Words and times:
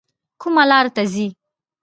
کومه 0.41 0.63
لار 0.69 0.85
ته 0.95 1.01
ځئ؟ 1.13 1.27